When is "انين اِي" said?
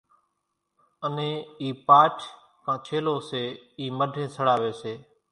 1.07-1.69